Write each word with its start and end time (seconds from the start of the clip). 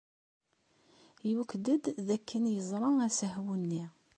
Iwekked-d 1.29 1.83
dakken 2.07 2.43
yeẓra 2.53 2.89
asehwu-nni. 3.07 3.83